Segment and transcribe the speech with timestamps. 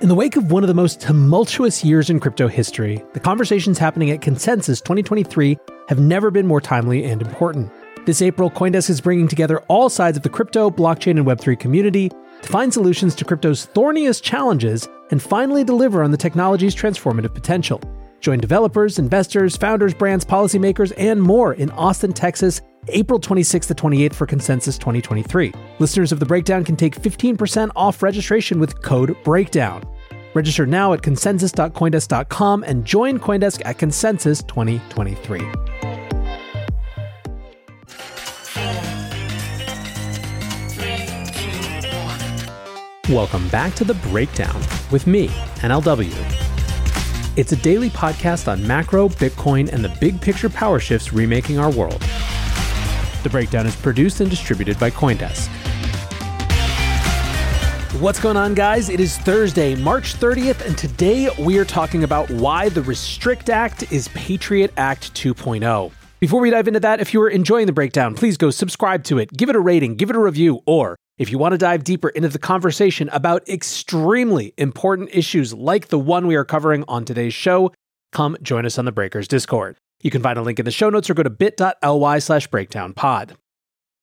[0.00, 3.76] In the wake of one of the most tumultuous years in crypto history, the conversations
[3.76, 7.70] happening at Consensus 2023 have never been more timely and important.
[8.06, 12.08] This April, Coindesk is bringing together all sides of the crypto, blockchain, and Web3 community
[12.08, 17.78] to find solutions to crypto's thorniest challenges and finally deliver on the technology's transformative potential.
[18.20, 24.14] Join developers, investors, founders, brands, policymakers, and more in Austin, Texas, April 26th to 28th
[24.14, 25.52] for Consensus 2023.
[25.78, 29.84] Listeners of The Breakdown can take 15% off registration with code BREAKDOWN.
[30.32, 35.40] Register now at consensus.coindesk.com and join Coindesk at Consensus 2023.
[43.12, 44.62] Welcome back to The Breakdown
[44.92, 46.14] with me, NLW.
[47.36, 51.70] It's a daily podcast on macro, Bitcoin, and the big picture power shifts remaking our
[51.70, 52.04] world.
[53.22, 55.48] The Breakdown is produced and distributed by Coindesk.
[58.00, 58.88] What's going on, guys?
[58.88, 63.92] It is Thursday, March 30th, and today we are talking about why the Restrict Act
[63.92, 65.92] is Patriot Act 2.0.
[66.18, 69.18] Before we dive into that, if you are enjoying the breakdown, please go subscribe to
[69.18, 71.84] it, give it a rating, give it a review, or if you want to dive
[71.84, 77.04] deeper into the conversation about extremely important issues like the one we are covering on
[77.04, 77.70] today's show,
[78.12, 79.76] come join us on the Breakers Discord.
[80.02, 83.32] You can find a link in the show notes or go to bit.ly slash breakdownpod.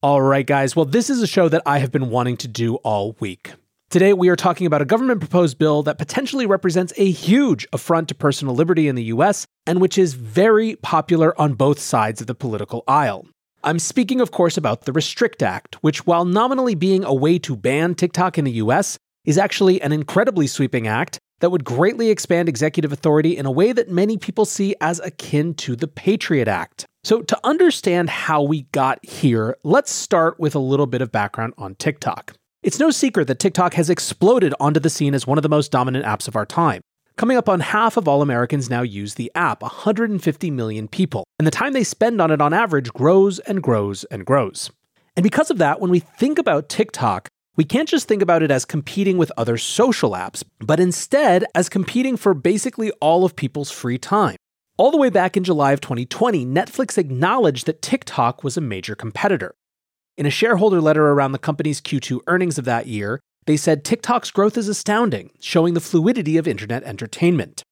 [0.03, 0.75] All right, guys.
[0.75, 3.53] Well, this is a show that I have been wanting to do all week.
[3.89, 8.09] Today, we are talking about a government proposed bill that potentially represents a huge affront
[8.09, 12.27] to personal liberty in the US and which is very popular on both sides of
[12.27, 13.25] the political aisle.
[13.63, 17.55] I'm speaking, of course, about the Restrict Act, which, while nominally being a way to
[17.55, 22.49] ban TikTok in the US, is actually an incredibly sweeping act that would greatly expand
[22.49, 26.85] executive authority in a way that many people see as akin to the Patriot Act.
[27.03, 31.53] So, to understand how we got here, let's start with a little bit of background
[31.57, 32.33] on TikTok.
[32.63, 35.71] It's no secret that TikTok has exploded onto the scene as one of the most
[35.71, 36.81] dominant apps of our time.
[37.15, 41.47] Coming up on half of all Americans now use the app, 150 million people, and
[41.47, 44.69] the time they spend on it on average grows and grows and grows.
[45.15, 48.51] And because of that, when we think about TikTok, we can't just think about it
[48.51, 53.71] as competing with other social apps, but instead as competing for basically all of people's
[53.71, 54.37] free time.
[54.77, 58.95] All the way back in July of 2020, Netflix acknowledged that TikTok was a major
[58.95, 59.55] competitor.
[60.17, 64.29] In a shareholder letter around the company's Q2 earnings of that year, they said TikTok's
[64.29, 67.63] growth is astounding, showing the fluidity of internet entertainment.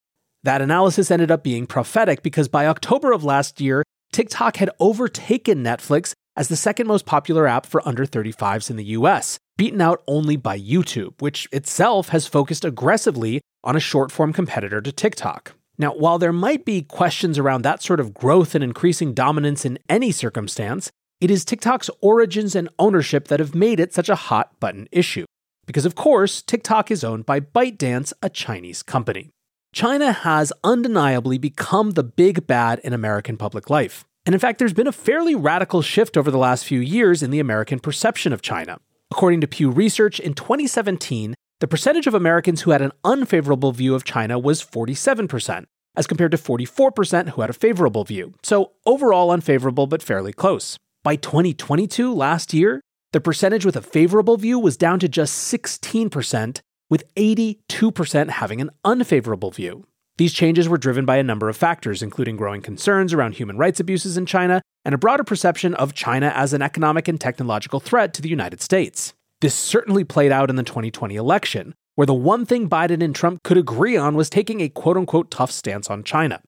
[0.42, 5.64] That analysis ended up being prophetic because by October of last year, TikTok had overtaken
[5.64, 10.04] Netflix as the second most popular app for under 35s in the US, beaten out
[10.08, 15.54] only by YouTube, which itself has focused aggressively on a short form competitor to TikTok.
[15.78, 19.80] Now, while there might be questions around that sort of growth and increasing dominance in
[19.90, 24.60] any circumstance, it is TikTok's origins and ownership that have made it such a hot
[24.60, 25.26] button issue.
[25.66, 29.32] Because, of course, TikTok is owned by ByteDance, a Chinese company.
[29.74, 34.06] China has undeniably become the big bad in American public life.
[34.26, 37.30] And in fact, there's been a fairly radical shift over the last few years in
[37.30, 38.80] the American perception of China.
[39.12, 43.94] According to Pew Research, in 2017, the percentage of Americans who had an unfavorable view
[43.94, 45.66] of China was 47%,
[45.96, 48.34] as compared to 44% who had a favorable view.
[48.44, 50.78] So, overall unfavorable, but fairly close.
[51.04, 52.82] By 2022, last year,
[53.14, 56.60] the percentage with a favorable view was down to just 16%,
[56.90, 59.86] with 82% having an unfavorable view.
[60.18, 63.82] These changes were driven by a number of factors, including growing concerns around human rights
[63.82, 68.14] abuses in China and a broader perception of China as an economic and technological threat
[68.14, 69.14] to the United States.
[69.42, 73.44] This certainly played out in the 2020 election, where the one thing Biden and Trump
[73.44, 76.42] could agree on was taking a quote unquote tough stance on China.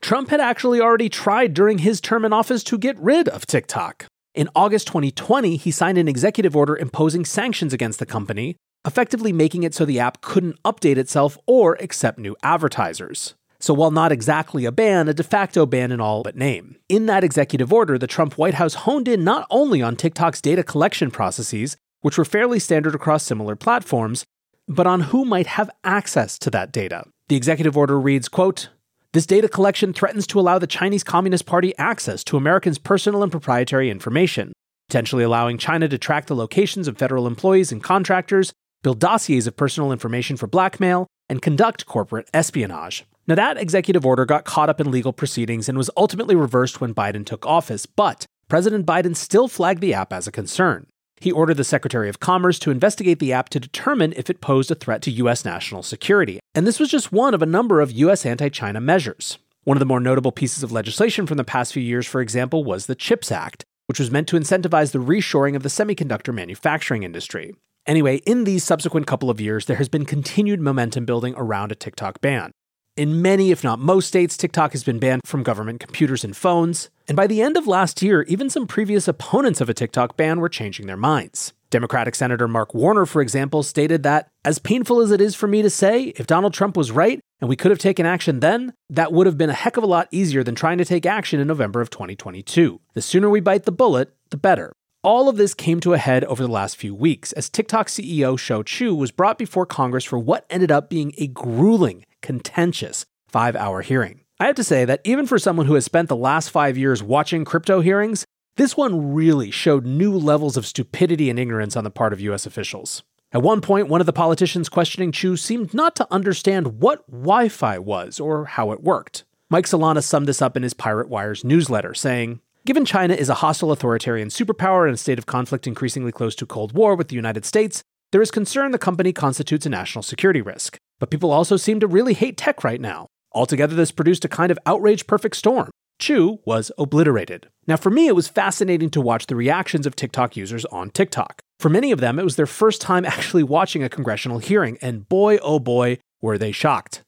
[0.00, 4.06] Trump had actually already tried during his term in office to get rid of TikTok.
[4.34, 8.56] In August 2020, he signed an executive order imposing sanctions against the company,
[8.86, 13.34] effectively making it so the app couldn't update itself or accept new advertisers.
[13.60, 16.76] So, while not exactly a ban, a de facto ban in all but name.
[16.88, 20.62] In that executive order, the Trump White House honed in not only on TikTok's data
[20.62, 24.24] collection processes, which were fairly standard across similar platforms,
[24.68, 27.04] but on who might have access to that data.
[27.28, 28.68] The executive order reads, quote,
[29.14, 33.30] this data collection threatens to allow the Chinese Communist Party access to Americans' personal and
[33.30, 34.52] proprietary information,
[34.88, 38.52] potentially allowing China to track the locations of federal employees and contractors,
[38.84, 43.04] build dossiers of personal information for blackmail, and conduct corporate espionage.
[43.26, 46.94] Now, that executive order got caught up in legal proceedings and was ultimately reversed when
[46.94, 50.86] Biden took office, but President Biden still flagged the app as a concern.
[51.18, 54.70] He ordered the Secretary of Commerce to investigate the app to determine if it posed
[54.70, 55.44] a threat to U.S.
[55.44, 56.38] national security.
[56.54, 58.26] And this was just one of a number of U.S.
[58.26, 59.38] anti China measures.
[59.62, 62.62] One of the more notable pieces of legislation from the past few years, for example,
[62.64, 67.02] was the CHIPS Act, which was meant to incentivize the reshoring of the semiconductor manufacturing
[67.02, 67.54] industry.
[67.86, 71.74] Anyway, in these subsequent couple of years, there has been continued momentum building around a
[71.74, 72.50] TikTok ban.
[72.96, 76.88] In many, if not most states, TikTok has been banned from government computers and phones.
[77.08, 80.40] And by the end of last year, even some previous opponents of a TikTok ban
[80.40, 81.52] were changing their minds.
[81.70, 85.60] Democratic Senator Mark Warner, for example, stated that, as painful as it is for me
[85.60, 89.12] to say, if Donald Trump was right and we could have taken action then, that
[89.12, 91.48] would have been a heck of a lot easier than trying to take action in
[91.48, 92.80] November of 2022.
[92.94, 94.72] The sooner we bite the bullet, the better.
[95.04, 98.38] All of this came to a head over the last few weeks as TikTok CEO
[98.38, 103.54] Shou Chew was brought before Congress for what ended up being a grueling contentious five
[103.54, 104.22] hour hearing.
[104.40, 107.02] I have to say that even for someone who has spent the last five years
[107.02, 108.24] watching crypto hearings,
[108.56, 112.46] this one really showed new levels of stupidity and ignorance on the part of US
[112.46, 113.02] officials.
[113.30, 117.50] At one point, one of the politicians questioning Chew seemed not to understand what Wi
[117.50, 119.24] Fi was or how it worked.
[119.50, 123.34] Mike Solana summed this up in his Pirate Wires newsletter, saying, Given China is a
[123.34, 127.14] hostile authoritarian superpower in a state of conflict increasingly close to Cold War with the
[127.14, 130.78] United States, there is concern the company constitutes a national security risk.
[130.98, 133.08] But people also seem to really hate tech right now.
[133.32, 135.70] Altogether, this produced a kind of outrage perfect storm.
[135.98, 137.48] Chew was obliterated.
[137.66, 141.42] Now, for me, it was fascinating to watch the reactions of TikTok users on TikTok.
[141.60, 145.06] For many of them, it was their first time actually watching a congressional hearing, and
[145.06, 147.03] boy, oh boy, were they shocked.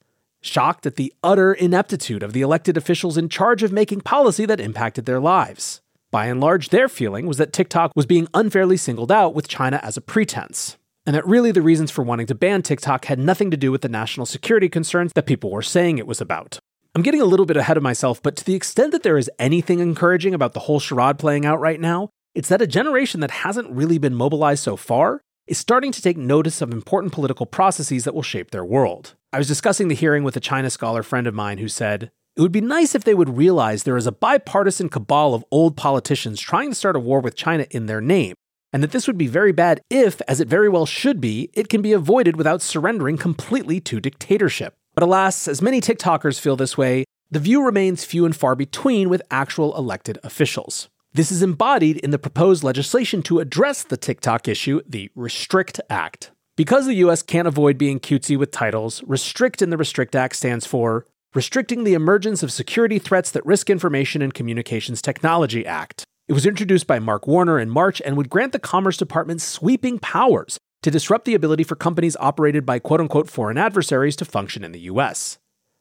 [0.47, 4.61] Shocked at the utter ineptitude of the elected officials in charge of making policy that
[4.61, 5.81] impacted their lives.
[6.13, 9.81] By and large, their feeling was that TikTok was being unfairly singled out with China
[9.83, 10.77] as a pretense
[11.07, 13.83] and that really the reasons for wanting to ban TikTok had nothing to do with
[13.83, 16.59] the national security concerns that people were saying it was about.
[16.95, 19.31] I'm getting a little bit ahead of myself, but to the extent that there is
[19.39, 23.31] anything encouraging about the whole charade playing out right now, it's that a generation that
[23.31, 28.05] hasn't really been mobilized so far is starting to take notice of important political processes
[28.05, 29.15] that will shape their world.
[29.37, 32.41] I was discussing the hearing with a China scholar friend of mine who said, It
[32.41, 36.41] would be nice if they would realize there is a bipartisan cabal of old politicians
[36.41, 38.35] trying to start a war with China in their name,
[38.73, 41.69] and that this would be very bad if, as it very well should be, it
[41.69, 44.75] can be avoided without surrendering completely to dictatorship.
[44.94, 49.11] But alas, as many TikTokers feel this way, the view remains few and far between
[49.11, 50.88] with actual elected officials.
[51.12, 56.31] This is embodied in the proposed legislation to address the TikTok issue, the Restrict Act.
[56.56, 60.64] Because the US can't avoid being cutesy with titles, Restrict in the Restrict Act stands
[60.64, 61.05] for
[61.35, 66.05] Restricting the Emergence of Security Threats That Risk Information and Communications Technology Act.
[66.29, 69.99] It was introduced by Mark Warner in March and would grant the Commerce Department sweeping
[69.99, 74.64] powers to disrupt the ability for companies operated by quote unquote foreign adversaries to function
[74.64, 75.37] in the US.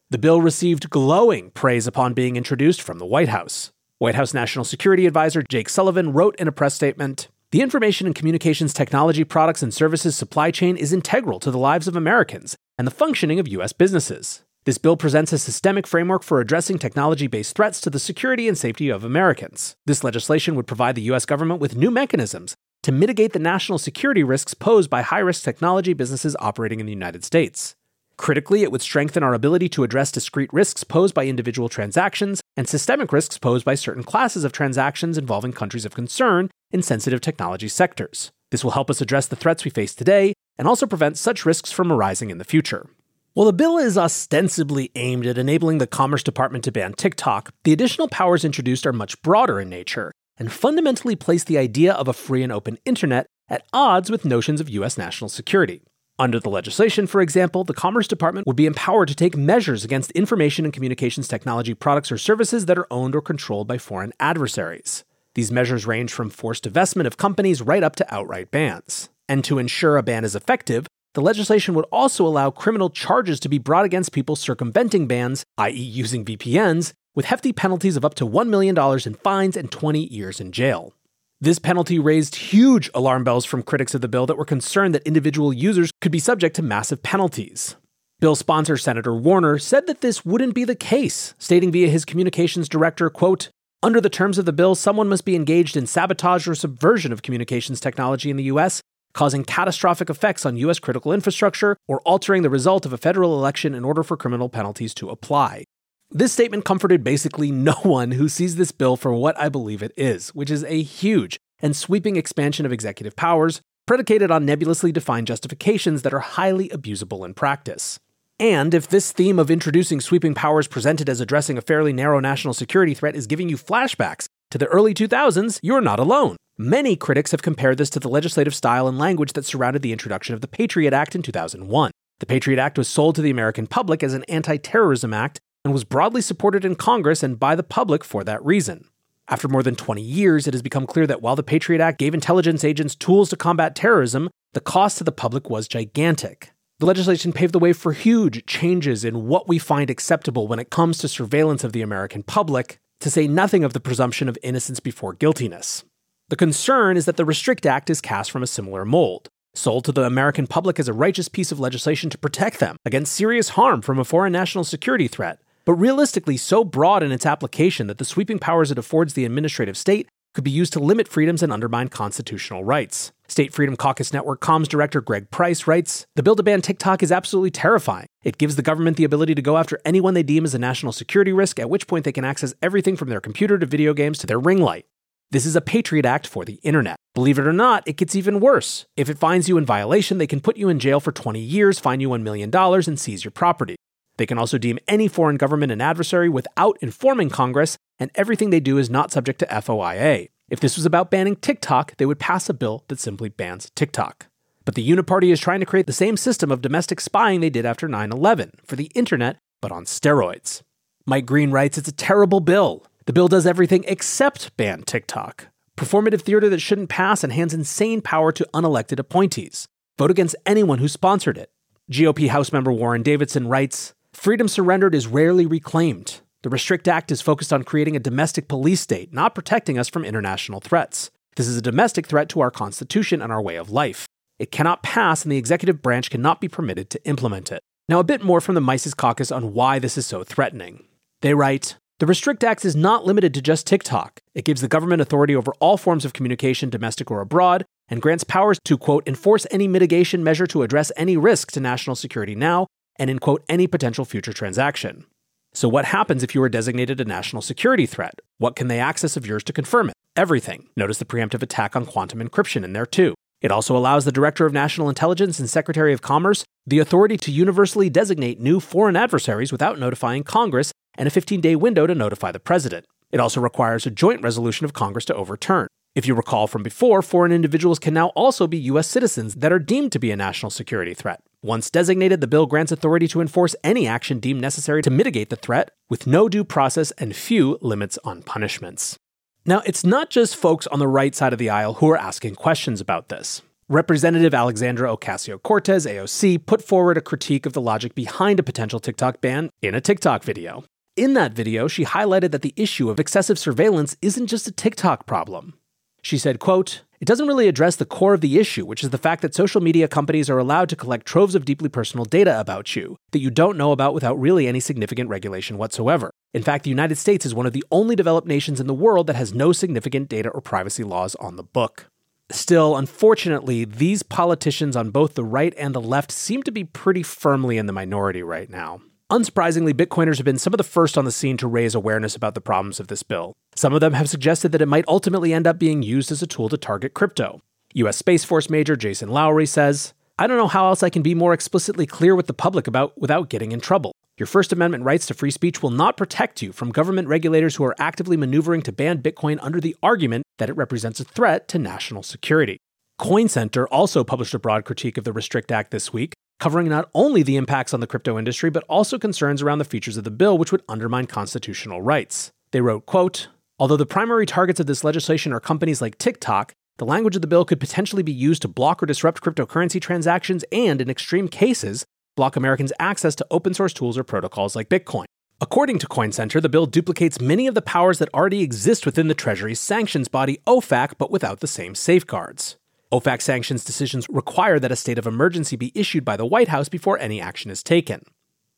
[0.09, 3.71] The bill received glowing praise upon being introduced from the White House.
[3.97, 8.15] White House National Security Advisor Jake Sullivan wrote in a press statement The information and
[8.15, 12.87] communications technology products and services supply chain is integral to the lives of Americans and
[12.87, 13.71] the functioning of U.S.
[13.71, 14.43] businesses.
[14.65, 18.57] This bill presents a systemic framework for addressing technology based threats to the security and
[18.57, 19.75] safety of Americans.
[19.85, 21.25] This legislation would provide the U.S.
[21.25, 25.93] government with new mechanisms to mitigate the national security risks posed by high risk technology
[25.93, 27.75] businesses operating in the United States.
[28.17, 32.67] Critically, it would strengthen our ability to address discrete risks posed by individual transactions and
[32.67, 37.67] systemic risks posed by certain classes of transactions involving countries of concern in sensitive technology
[37.67, 38.31] sectors.
[38.51, 41.71] This will help us address the threats we face today and also prevent such risks
[41.71, 42.87] from arising in the future.
[43.33, 47.73] While the bill is ostensibly aimed at enabling the Commerce Department to ban TikTok, the
[47.73, 52.13] additional powers introduced are much broader in nature and fundamentally place the idea of a
[52.13, 55.81] free and open internet at odds with notions of US national security.
[56.17, 60.11] Under the legislation, for example, the Commerce Department would be empowered to take measures against
[60.11, 65.03] information and communications technology products or services that are owned or controlled by foreign adversaries.
[65.33, 69.09] These measures range from forced divestment of companies right up to outright bans.
[69.27, 73.49] And to ensure a ban is effective, the legislation would also allow criminal charges to
[73.49, 78.27] be brought against people circumventing bans, i.e., using VPNs, with hefty penalties of up to
[78.27, 80.93] $1 million in fines and 20 years in jail.
[81.41, 85.03] This penalty raised huge alarm bells from critics of the bill that were concerned that
[85.03, 87.75] individual users could be subject to massive penalties.
[88.19, 92.69] Bill sponsor Senator Warner said that this wouldn't be the case, stating via his communications
[92.69, 93.49] director, quote,
[93.83, 97.21] under the terms of the bill, someone must be engaged in sabotage or subversion of
[97.21, 98.81] communications technology in the US
[99.15, 100.77] causing catastrophic effects on U.S.
[100.77, 104.93] critical infrastructure, or altering the result of a federal election in order for criminal penalties
[104.95, 105.63] to apply.
[106.11, 109.91] This statement comforted basically no one who sees this bill for what I believe it
[109.97, 115.27] is, which is a huge and sweeping expansion of executive powers predicated on nebulously defined
[115.27, 117.99] justifications that are highly abusable in practice.
[118.39, 122.53] And if this theme of introducing sweeping powers presented as addressing a fairly narrow national
[122.53, 126.35] security threat is giving you flashbacks to the early 2000s, you're not alone.
[126.57, 130.33] Many critics have compared this to the legislative style and language that surrounded the introduction
[130.33, 131.91] of the Patriot Act in 2001.
[132.19, 135.73] The Patriot Act was sold to the American public as an anti terrorism act and
[135.73, 138.87] was broadly supported in Congress and by the public for that reason.
[139.27, 142.13] After more than 20 years, it has become clear that while the Patriot Act gave
[142.13, 146.51] intelligence agents tools to combat terrorism, the cost to the public was gigantic.
[146.79, 150.69] The legislation paved the way for huge changes in what we find acceptable when it
[150.69, 154.79] comes to surveillance of the American public, to say nothing of the presumption of innocence
[154.79, 155.83] before guiltiness.
[156.29, 159.91] The concern is that the Restrict Act is cast from a similar mold, sold to
[159.91, 163.81] the American public as a righteous piece of legislation to protect them against serious harm
[163.81, 168.05] from a foreign national security threat, but realistically so broad in its application that the
[168.05, 171.87] sweeping powers it affords the administrative state could be used to limit freedoms and undermine
[171.87, 173.11] constitutional rights.
[173.27, 177.11] State Freedom Caucus Network comms director Greg Price writes The bill to ban TikTok is
[177.11, 178.05] absolutely terrifying.
[178.23, 180.91] It gives the government the ability to go after anyone they deem as a national
[180.91, 184.17] security risk, at which point they can access everything from their computer to video games
[184.19, 184.85] to their ring light.
[185.31, 186.97] This is a Patriot Act for the internet.
[187.15, 188.85] Believe it or not, it gets even worse.
[188.95, 191.79] If it finds you in violation, they can put you in jail for 20 years,
[191.79, 193.75] fine you $1 million, and seize your property.
[194.17, 198.59] They can also deem any foreign government an adversary without informing Congress, and everything they
[198.59, 200.29] do is not subject to FOIA.
[200.49, 204.27] If this was about banning TikTok, they would pass a bill that simply bans TikTok.
[204.63, 207.65] But the Uniparty is trying to create the same system of domestic spying they did
[207.65, 210.61] after 9 11 for the internet, but on steroids.
[211.05, 212.85] Mike Green writes it's a terrible bill.
[213.05, 215.47] The bill does everything except ban TikTok.
[215.77, 219.67] Performative theater that shouldn't pass and hands insane power to unelected appointees.
[219.99, 221.51] Vote against anyone who sponsored it.
[221.91, 226.21] GOP House member Warren Davidson writes Freedom surrendered is rarely reclaimed.
[226.41, 230.05] The Restrict Act is focused on creating a domestic police state, not protecting us from
[230.05, 231.11] international threats.
[231.35, 234.07] This is a domestic threat to our Constitution and our way of life.
[234.39, 237.59] It cannot pass, and the executive branch cannot be permitted to implement it.
[237.89, 240.85] Now, a bit more from the Mises Caucus on why this is so threatening.
[241.21, 244.21] They write The Restrict Act is not limited to just TikTok.
[244.33, 248.23] It gives the government authority over all forms of communication, domestic or abroad, and grants
[248.23, 252.65] powers to, quote, enforce any mitigation measure to address any risk to national security now,
[252.97, 255.05] and in, quote, any potential future transaction.
[255.53, 258.19] So, what happens if you are designated a national security threat?
[258.37, 259.95] What can they access of yours to confirm it?
[260.15, 260.67] Everything.
[260.75, 263.15] Notice the preemptive attack on quantum encryption in there, too.
[263.41, 267.31] It also allows the Director of National Intelligence and Secretary of Commerce the authority to
[267.31, 272.31] universally designate new foreign adversaries without notifying Congress and a 15 day window to notify
[272.31, 272.85] the President.
[273.11, 275.67] It also requires a joint resolution of Congress to overturn.
[275.93, 278.87] If you recall from before, foreign individuals can now also be U.S.
[278.87, 281.21] citizens that are deemed to be a national security threat.
[281.45, 285.35] Once designated, the bill grants authority to enforce any action deemed necessary to mitigate the
[285.35, 288.97] threat, with no due process and few limits on punishments.
[289.45, 292.33] Now, it's not just folks on the right side of the aisle who are asking
[292.33, 293.43] questions about this.
[293.69, 298.79] Representative Alexandra Ocasio Cortez, AOC, put forward a critique of the logic behind a potential
[298.79, 300.63] TikTok ban in a TikTok video.
[300.95, 305.05] In that video, she highlighted that the issue of excessive surveillance isn't just a TikTok
[305.05, 305.53] problem.
[306.01, 308.97] She said, quote, it doesn't really address the core of the issue, which is the
[308.97, 312.75] fact that social media companies are allowed to collect troves of deeply personal data about
[312.75, 316.11] you that you don't know about without really any significant regulation whatsoever.
[316.33, 319.07] In fact, the United States is one of the only developed nations in the world
[319.07, 321.87] that has no significant data or privacy laws on the book.
[322.31, 327.03] Still, unfortunately, these politicians on both the right and the left seem to be pretty
[327.03, 328.81] firmly in the minority right now.
[329.11, 332.33] Unsurprisingly, Bitcoiners have been some of the first on the scene to raise awareness about
[332.33, 333.33] the problems of this bill.
[333.53, 336.27] Some of them have suggested that it might ultimately end up being used as a
[336.27, 337.39] tool to target crypto.
[337.75, 341.13] US Space Force Major Jason Lowery says, I don't know how else I can be
[341.13, 343.91] more explicitly clear with the public about without getting in trouble.
[344.17, 347.63] Your First Amendment rights to free speech will not protect you from government regulators who
[347.65, 351.59] are actively maneuvering to ban Bitcoin under the argument that it represents a threat to
[351.59, 352.57] national security.
[352.97, 356.89] Coin Center also published a broad critique of the Restrict Act this week, covering not
[356.93, 360.11] only the impacts on the crypto industry, but also concerns around the features of the
[360.11, 362.31] bill which would undermine constitutional rights.
[362.51, 363.27] They wrote, quote,
[363.57, 367.27] Although the primary targets of this legislation are companies like TikTok, the language of the
[367.27, 371.85] bill could potentially be used to block or disrupt cryptocurrency transactions and, in extreme cases,
[372.17, 375.05] block Americans' access to open source tools or protocols like Bitcoin.
[375.39, 379.07] According to Coin Center, the bill duplicates many of the powers that already exist within
[379.07, 382.57] the Treasury's sanctions body, OFAC, but without the same safeguards.
[382.91, 386.69] OFAC sanctions decisions require that a state of emergency be issued by the White House
[386.69, 388.03] before any action is taken,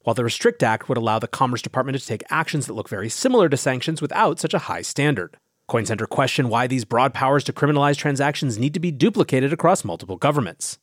[0.01, 3.07] while the Restrict Act would allow the Commerce Department to take actions that look very
[3.07, 5.37] similar to sanctions without such a high standard.
[5.69, 10.17] CoinCenter questioned why these broad powers to criminalize transactions need to be duplicated across multiple
[10.17, 10.77] governments.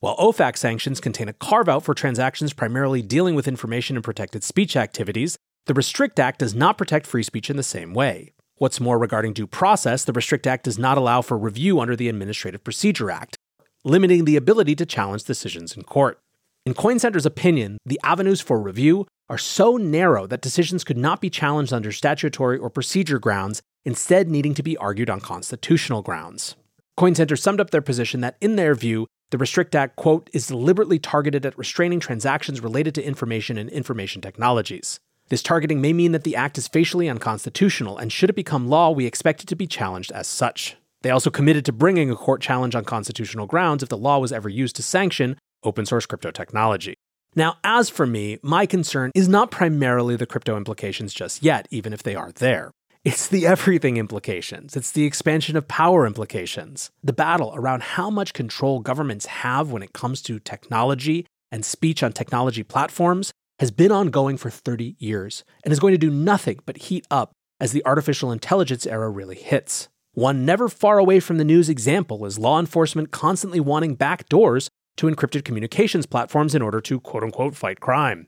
[0.00, 4.42] While OFAC sanctions contain a carve out for transactions primarily dealing with information and protected
[4.42, 5.36] speech activities,
[5.66, 8.32] the Restrict Act does not protect free speech in the same way.
[8.58, 12.08] What's more, regarding due process, the Restrict Act does not allow for review under the
[12.08, 13.36] Administrative Procedure Act,
[13.84, 16.18] limiting the ability to challenge decisions in court.
[16.66, 21.30] In CoinCenter's opinion, the avenues for review are so narrow that decisions could not be
[21.30, 26.56] challenged under statutory or procedure grounds, instead, needing to be argued on constitutional grounds.
[26.98, 30.98] CoinCenter summed up their position that, in their view, the Restrict Act, quote, is deliberately
[30.98, 34.98] targeted at restraining transactions related to information and information technologies.
[35.28, 38.90] This targeting may mean that the act is facially unconstitutional, and should it become law,
[38.90, 40.76] we expect it to be challenged as such.
[41.02, 44.32] They also committed to bringing a court challenge on constitutional grounds if the law was
[44.32, 46.94] ever used to sanction open source crypto technology.
[47.34, 51.92] Now, as for me, my concern is not primarily the crypto implications just yet, even
[51.92, 52.70] if they are there.
[53.04, 54.76] It's the everything implications.
[54.76, 56.90] It's the expansion of power implications.
[57.02, 62.02] The battle around how much control governments have when it comes to technology and speech
[62.02, 66.60] on technology platforms has been ongoing for 30 years and is going to do nothing
[66.64, 69.88] but heat up as the artificial intelligence era really hits.
[70.12, 75.06] One never far away from the news example is law enforcement constantly wanting backdoors to
[75.06, 78.26] encrypted communications platforms in order to quote unquote fight crime.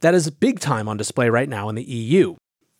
[0.00, 2.36] That is big time on display right now in the EU.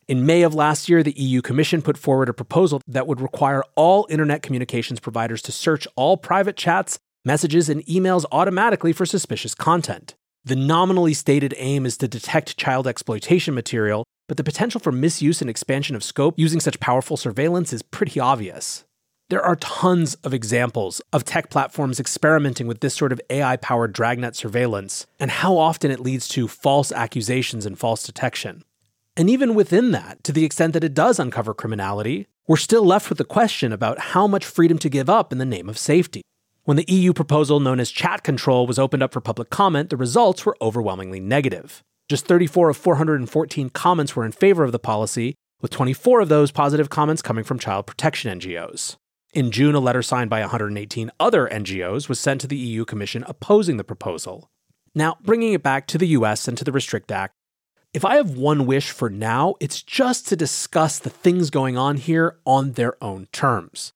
[0.07, 3.63] In May of last year, the EU Commission put forward a proposal that would require
[3.75, 9.55] all internet communications providers to search all private chats, messages, and emails automatically for suspicious
[9.55, 10.15] content.
[10.49, 15.43] The nominally stated aim is to detect child exploitation material, but the potential for misuse
[15.43, 18.87] and expansion of scope using such powerful surveillance is pretty obvious.
[19.29, 23.93] There are tons of examples of tech platforms experimenting with this sort of AI powered
[23.93, 28.65] dragnet surveillance, and how often it leads to false accusations and false detection.
[29.19, 33.11] And even within that, to the extent that it does uncover criminality, we're still left
[33.11, 36.23] with the question about how much freedom to give up in the name of safety.
[36.69, 39.97] When the EU proposal known as chat control was opened up for public comment, the
[39.97, 41.83] results were overwhelmingly negative.
[42.11, 46.51] Just 34 of 414 comments were in favor of the policy, with 24 of those
[46.51, 48.97] positive comments coming from child protection NGOs.
[49.33, 53.25] In June, a letter signed by 118 other NGOs was sent to the EU Commission
[53.27, 54.51] opposing the proposal.
[54.95, 57.33] Now, bringing it back to the US and to the Restrict Act,
[57.95, 61.97] if I have one wish for now, it's just to discuss the things going on
[61.97, 63.95] here on their own terms.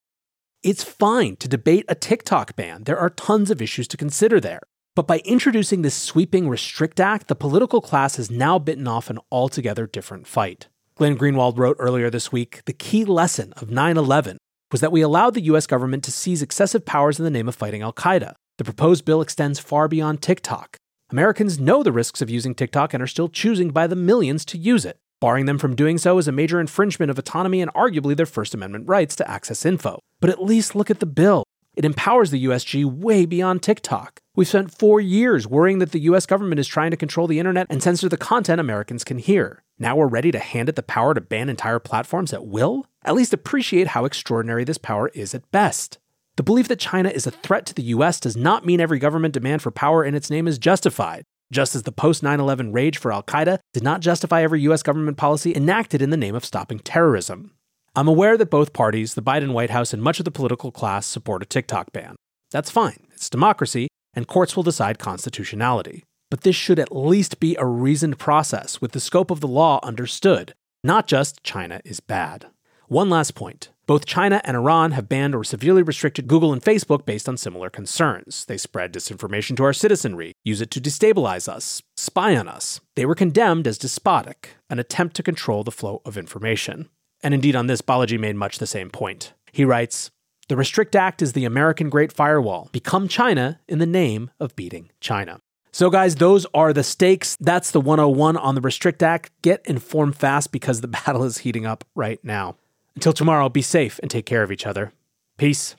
[0.62, 4.60] It's fine to debate a TikTok ban, there are tons of issues to consider there.
[4.94, 9.18] But by introducing this sweeping Restrict Act, the political class has now bitten off an
[9.32, 10.68] altogether different fight.
[10.94, 14.38] Glenn Greenwald wrote earlier this week the key lesson of 9 11
[14.70, 17.56] was that we allowed the US government to seize excessive powers in the name of
[17.56, 18.34] fighting Al Qaeda.
[18.58, 20.76] The proposed bill extends far beyond TikTok.
[21.10, 24.58] Americans know the risks of using TikTok and are still choosing by the millions to
[24.58, 24.98] use it.
[25.22, 28.54] Barring them from doing so is a major infringement of autonomy and arguably their First
[28.54, 30.00] Amendment rights to access info.
[30.18, 31.44] But at least look at the bill.
[31.76, 34.18] It empowers the USG way beyond TikTok.
[34.34, 37.68] We've spent four years worrying that the US government is trying to control the internet
[37.70, 39.62] and censor the content Americans can hear.
[39.78, 42.86] Now we're ready to hand it the power to ban entire platforms at will?
[43.04, 46.00] At least appreciate how extraordinary this power is at best.
[46.34, 49.34] The belief that China is a threat to the US does not mean every government
[49.34, 51.22] demand for power in its name is justified.
[51.52, 54.82] Just as the post 9 11 rage for Al Qaeda did not justify every US
[54.82, 57.52] government policy enacted in the name of stopping terrorism.
[57.94, 61.06] I'm aware that both parties, the Biden White House and much of the political class,
[61.06, 62.16] support a TikTok ban.
[62.52, 66.04] That's fine, it's democracy, and courts will decide constitutionality.
[66.30, 69.78] But this should at least be a reasoned process with the scope of the law
[69.82, 72.46] understood, not just China is bad.
[72.88, 73.68] One last point.
[73.92, 77.68] Both China and Iran have banned or severely restricted Google and Facebook based on similar
[77.68, 78.46] concerns.
[78.46, 82.80] They spread disinformation to our citizenry, use it to destabilize us, spy on us.
[82.96, 86.88] They were condemned as despotic, an attempt to control the flow of information.
[87.22, 89.34] And indeed, on this, Balaji made much the same point.
[89.52, 90.10] He writes
[90.48, 92.70] The Restrict Act is the American Great Firewall.
[92.72, 95.38] Become China in the name of beating China.
[95.70, 97.36] So, guys, those are the stakes.
[97.38, 99.32] That's the 101 on the Restrict Act.
[99.42, 102.56] Get informed fast because the battle is heating up right now.
[102.94, 104.92] Until tomorrow, be safe and take care of each other.
[105.36, 105.76] Peace.